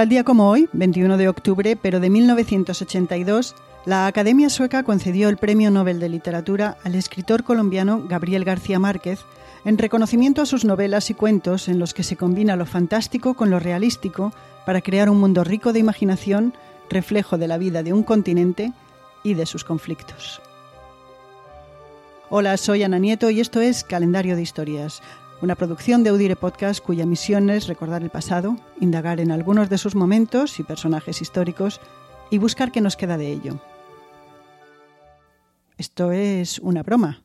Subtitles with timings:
[0.00, 5.36] Tal día como hoy, 21 de octubre, pero de 1982, la Academia Sueca concedió el
[5.36, 9.26] Premio Nobel de Literatura al escritor colombiano Gabriel García Márquez
[9.66, 13.50] en reconocimiento a sus novelas y cuentos en los que se combina lo fantástico con
[13.50, 14.32] lo realístico
[14.64, 16.54] para crear un mundo rico de imaginación,
[16.88, 18.72] reflejo de la vida de un continente
[19.22, 20.40] y de sus conflictos.
[22.30, 25.02] Hola, soy Ana Nieto y esto es Calendario de Historias,
[25.42, 29.78] una producción de Audire Podcast cuya misión es recordar el pasado, indagar en algunos de
[29.78, 31.80] sus momentos y personajes históricos
[32.30, 33.60] y buscar qué nos queda de ello.
[35.78, 37.24] Esto es una broma.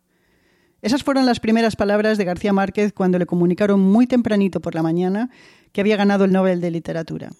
[0.81, 4.83] Esas fueron las primeras palabras de García Márquez cuando le comunicaron muy tempranito por la
[4.83, 5.29] mañana
[5.73, 7.31] que había ganado el Nobel de Literatura.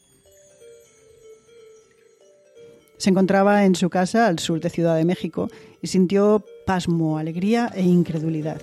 [2.97, 5.49] Se encontraba en su casa al sur de Ciudad de México
[5.81, 8.61] y sintió pasmo, alegría e incredulidad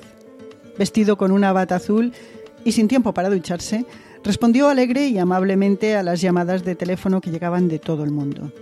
[0.79, 2.13] vestido con una bata azul
[2.65, 3.85] y sin tiempo para ducharse,
[4.25, 8.53] respondió alegre y amablemente a las llamadas de teléfono que llegaban de todo el mundo.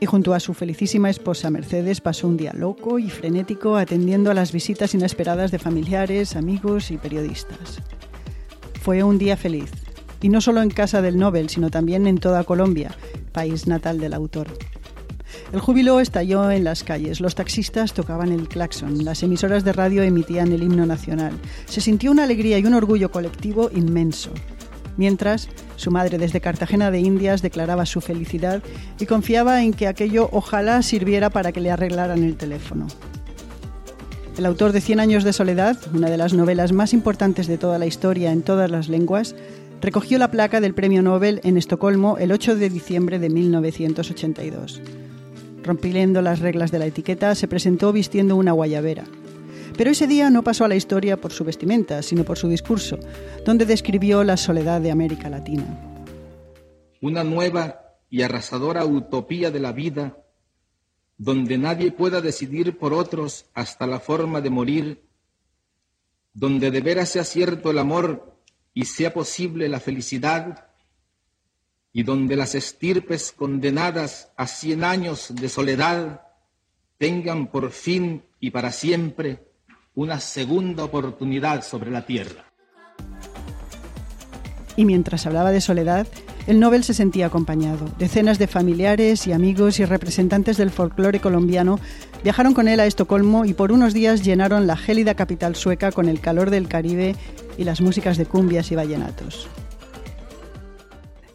[0.00, 4.34] Y junto a su felicísima esposa Mercedes pasó un día loco y frenético atendiendo a
[4.34, 7.80] las visitas inesperadas de familiares, amigos y periodistas.
[8.80, 9.70] Fue un día feliz,
[10.22, 12.94] y no solo en casa del Nobel, sino también en toda Colombia,
[13.32, 14.48] país natal del autor.
[15.52, 20.04] El júbilo estalló en las calles, los taxistas tocaban el claxon, las emisoras de radio
[20.04, 21.32] emitían el himno nacional.
[21.66, 24.30] Se sintió una alegría y un orgullo colectivo inmenso.
[24.96, 28.62] Mientras, su madre desde Cartagena de Indias declaraba su felicidad
[29.00, 32.86] y confiaba en que aquello ojalá sirviera para que le arreglaran el teléfono.
[34.38, 37.80] El autor de Cien años de soledad, una de las novelas más importantes de toda
[37.80, 39.34] la historia en todas las lenguas,
[39.80, 44.80] recogió la placa del Premio Nobel en Estocolmo el 8 de diciembre de 1982
[45.62, 49.04] rompiendo las reglas de la etiqueta, se presentó vistiendo una guayabera.
[49.76, 52.98] Pero ese día no pasó a la historia por su vestimenta, sino por su discurso,
[53.44, 55.64] donde describió la soledad de América Latina.
[57.00, 60.18] Una nueva y arrasadora utopía de la vida,
[61.16, 65.04] donde nadie pueda decidir por otros hasta la forma de morir,
[66.34, 68.36] donde de veras sea cierto el amor
[68.74, 70.69] y sea posible la felicidad,
[71.92, 76.22] y donde las estirpes condenadas a cien años de soledad
[76.98, 79.48] tengan por fin y para siempre
[79.94, 82.44] una segunda oportunidad sobre la tierra.
[84.76, 86.06] Y mientras hablaba de soledad,
[86.46, 87.86] el Nobel se sentía acompañado.
[87.98, 91.78] Decenas de familiares y amigos y representantes del folclore colombiano
[92.22, 96.08] viajaron con él a Estocolmo y por unos días llenaron la gélida capital sueca con
[96.08, 97.14] el calor del Caribe
[97.58, 99.48] y las músicas de cumbias y vallenatos.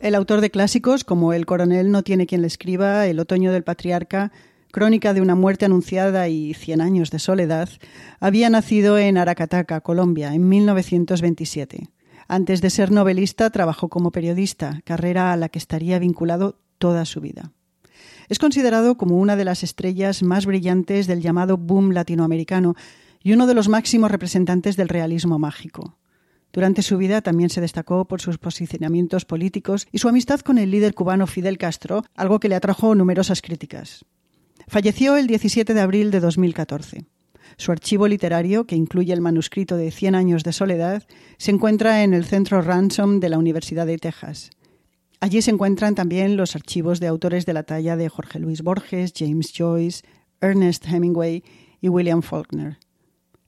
[0.05, 3.63] El autor de clásicos como El coronel no tiene quien le escriba, El otoño del
[3.63, 4.31] patriarca,
[4.71, 7.69] Crónica de una muerte anunciada y Cien años de soledad,
[8.19, 11.89] había nacido en Aracataca, Colombia, en 1927.
[12.27, 17.19] Antes de ser novelista, trabajó como periodista, carrera a la que estaría vinculado toda su
[17.19, 17.51] vida.
[18.29, 22.75] Es considerado como una de las estrellas más brillantes del llamado boom latinoamericano
[23.23, 25.97] y uno de los máximos representantes del realismo mágico.
[26.55, 30.71] Durante su vida también se destacó por sus posicionamientos políticos y su amistad con el
[30.71, 34.05] líder cubano Fidel Castro, algo que le atrajo numerosas críticas.
[34.65, 37.03] Falleció el 17 de abril de 2014.
[37.57, 41.03] Su archivo literario, que incluye el manuscrito de Cien años de soledad,
[41.37, 44.49] se encuentra en el Centro Ransom de la Universidad de Texas.
[45.19, 49.11] Allí se encuentran también los archivos de autores de la talla de Jorge Luis Borges,
[49.13, 50.03] James Joyce,
[50.39, 51.43] Ernest Hemingway
[51.81, 52.77] y William Faulkner.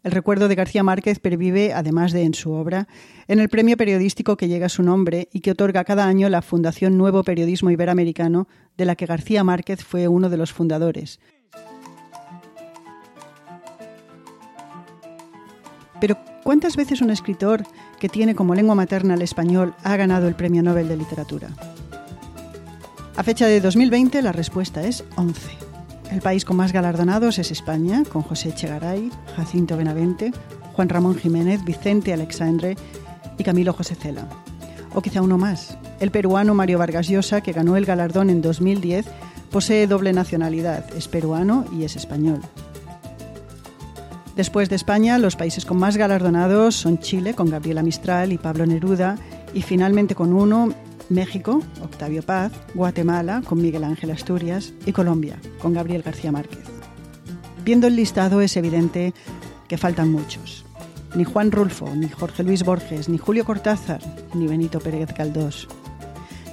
[0.07, 2.87] El recuerdo de García Márquez pervive, además de en su obra,
[3.27, 6.41] en el premio periodístico que llega a su nombre y que otorga cada año la
[6.41, 8.47] Fundación Nuevo Periodismo Iberoamericano,
[8.77, 11.19] de la que García Márquez fue uno de los fundadores.
[15.99, 17.65] Pero, ¿cuántas veces un escritor
[17.99, 21.49] que tiene como lengua materna el español ha ganado el Premio Nobel de Literatura?
[23.17, 25.66] A fecha de 2020 la respuesta es 11.
[26.11, 30.31] El país con más galardonados es España, con José Echegaray, Jacinto Benavente,
[30.73, 32.77] Juan Ramón Jiménez, Vicente Alexandre
[33.37, 34.27] y Camilo José Cela.
[34.95, 39.05] O quizá uno más, el peruano Mario Vargas Llosa, que ganó el galardón en 2010,
[39.51, 42.41] posee doble nacionalidad, es peruano y es español.
[44.35, 48.65] Después de España, los países con más galardonados son Chile, con Gabriela Mistral y Pablo
[48.65, 49.17] Neruda,
[49.53, 50.73] y finalmente con uno,
[51.09, 56.65] México, Octavio Paz, Guatemala, con Miguel Ángel Asturias, y Colombia, con Gabriel García Márquez.
[57.63, 59.13] Viendo el listado es evidente
[59.67, 60.65] que faltan muchos.
[61.15, 64.01] Ni Juan Rulfo, ni Jorge Luis Borges, ni Julio Cortázar,
[64.33, 65.67] ni Benito Pérez Galdós.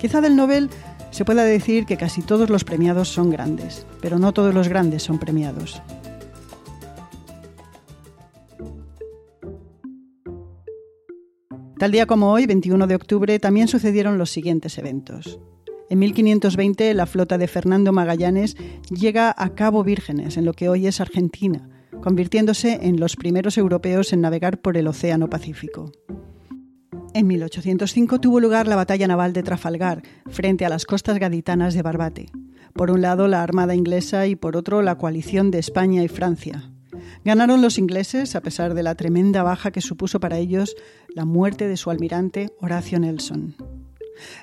[0.00, 0.70] Quizá del Nobel
[1.10, 5.02] se pueda decir que casi todos los premiados son grandes, pero no todos los grandes
[5.02, 5.80] son premiados.
[11.84, 15.38] Tal día como hoy, 21 de octubre, también sucedieron los siguientes eventos.
[15.90, 18.56] En 1520 la flota de Fernando Magallanes
[18.88, 21.68] llega a Cabo Vírgenes, en lo que hoy es Argentina,
[22.00, 25.92] convirtiéndose en los primeros europeos en navegar por el Océano Pacífico.
[27.12, 31.82] En 1805 tuvo lugar la batalla naval de Trafalgar, frente a las costas gaditanas de
[31.82, 32.30] Barbate.
[32.72, 36.73] Por un lado la Armada inglesa y por otro la coalición de España y Francia.
[37.24, 40.76] Ganaron los ingleses a pesar de la tremenda baja que supuso para ellos
[41.14, 43.56] la muerte de su almirante Horacio Nelson.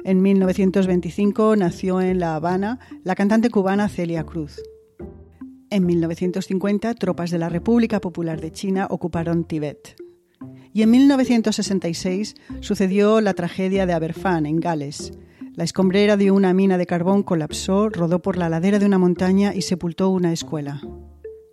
[0.04, 4.62] En 1925 nació en La Habana la cantante cubana Celia Cruz.
[5.70, 9.96] En 1950, tropas de la República Popular de China ocuparon Tíbet.
[10.74, 15.14] Y en 1966 sucedió la tragedia de Aberfan, en Gales.
[15.56, 19.54] La escombrera de una mina de carbón colapsó, rodó por la ladera de una montaña
[19.54, 20.82] y sepultó una escuela.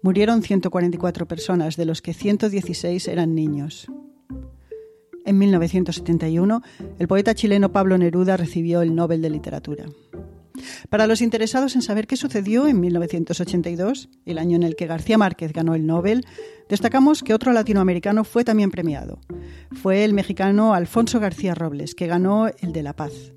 [0.03, 3.87] Murieron 144 personas, de los que 116 eran niños.
[5.25, 6.63] En 1971,
[6.99, 9.87] el poeta chileno Pablo Neruda recibió el Nobel de Literatura.
[10.89, 15.19] Para los interesados en saber qué sucedió en 1982, el año en el que García
[15.19, 16.25] Márquez ganó el Nobel,
[16.69, 19.21] destacamos que otro latinoamericano fue también premiado.
[19.73, 23.33] Fue el mexicano Alfonso García Robles, que ganó el de la paz.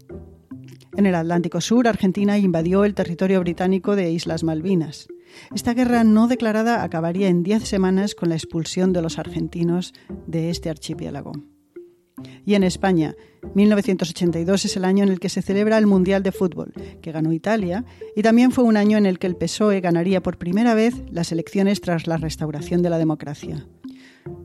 [0.97, 5.07] En el Atlántico Sur, Argentina invadió el territorio británico de Islas Malvinas.
[5.53, 9.93] Esta guerra no declarada acabaría en diez semanas con la expulsión de los argentinos
[10.27, 11.33] de este archipiélago.
[12.45, 13.15] Y en España,
[13.55, 17.33] 1982 es el año en el que se celebra el Mundial de Fútbol, que ganó
[17.33, 17.85] Italia,
[18.15, 21.31] y también fue un año en el que el PSOE ganaría por primera vez las
[21.31, 23.67] elecciones tras la restauración de la democracia.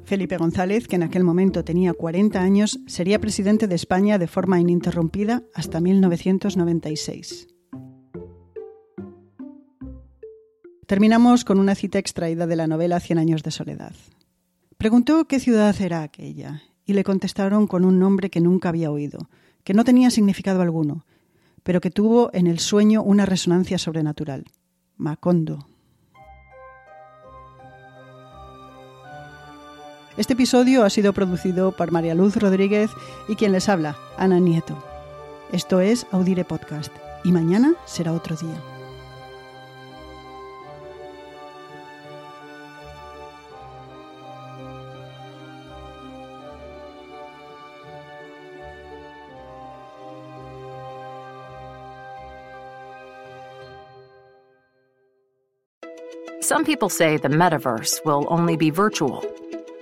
[0.04, 4.60] Felipe González, que en aquel momento tenía 40 años, sería presidente de España de forma
[4.60, 7.55] ininterrumpida hasta 1996.
[10.86, 13.92] Terminamos con una cita extraída de la novela Cien años de soledad.
[14.78, 19.28] Preguntó qué ciudad era aquella, y le contestaron con un nombre que nunca había oído,
[19.64, 21.04] que no tenía significado alguno,
[21.64, 24.44] pero que tuvo en el sueño una resonancia sobrenatural.
[24.96, 25.66] Macondo.
[30.16, 32.90] Este episodio ha sido producido por María Luz Rodríguez
[33.28, 34.80] y quien les habla, Ana Nieto.
[35.50, 36.92] Esto es Audire Podcast
[37.24, 38.75] y mañana será otro día.
[56.46, 59.24] Some people say the metaverse will only be virtual.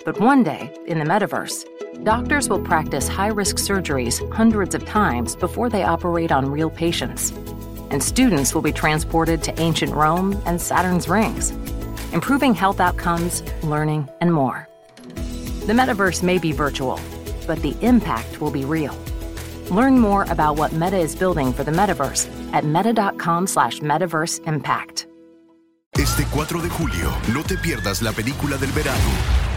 [0.06, 1.66] But one day, in the metaverse,
[2.05, 7.32] doctors will practice high risk surgeries hundreds of times before they operate on real patients.
[7.90, 11.50] And students will be transported to ancient Rome and Saturn's rings,
[12.14, 14.67] improving health outcomes, learning, and more.
[15.67, 16.99] The metaverse may be virtual,
[17.46, 18.96] but the impact will be real.
[19.70, 25.06] Learn more about what Meta is building for the metaverse at meta.com slash metaverse impact.
[25.99, 28.99] Este 4 de julio, no te pierdas la película del verano.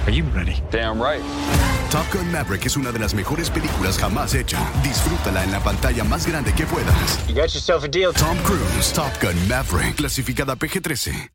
[0.05, 0.61] Are you ready?
[0.71, 1.21] Damn right.
[1.89, 4.59] Top Gun Maverick es una de las mejores películas jamás hecha.
[4.83, 7.27] Disfrútala en la pantalla más grande que puedas.
[7.27, 8.13] You got yourself a deal.
[8.13, 11.31] Tom Cruise, Top Gun Maverick, clasificada PG-13.